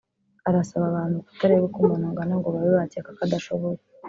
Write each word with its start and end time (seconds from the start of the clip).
Arasaba 0.49 0.85
abantu 0.87 1.17
kutareba 1.27 1.65
uko 1.67 1.77
umuntu 1.79 2.05
angana 2.09 2.33
ngo 2.37 2.47
babe 2.53 2.71
bakeka 2.79 3.09
ko 3.17 3.21
adashoboye 3.27 3.79